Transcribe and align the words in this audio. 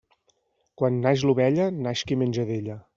Quan 0.81 0.97
naix 1.05 1.27
l'ovella, 1.29 1.69
naix 1.85 2.05
qui 2.09 2.23
menja 2.25 2.51
d'ella. 2.53 2.85